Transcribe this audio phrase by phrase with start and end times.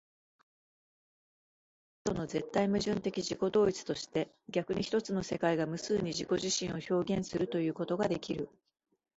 [2.05, 8.49] かかる世界は多と一との絶対矛盾的自己同一として、逆に一つの世界が無数に自己自身を表現するということができる。